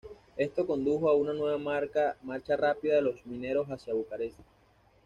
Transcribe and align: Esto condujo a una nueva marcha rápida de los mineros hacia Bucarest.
Esto 0.35 0.65
condujo 0.65 1.09
a 1.11 1.15
una 1.15 1.31
nueva 1.31 1.59
marcha 1.59 2.15
rápida 2.57 2.95
de 2.95 3.03
los 3.03 3.23
mineros 3.27 3.67
hacia 3.67 3.93
Bucarest. 3.93 4.39